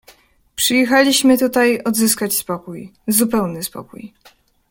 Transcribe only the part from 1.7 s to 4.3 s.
odzyskać spokój, zupełny spokój."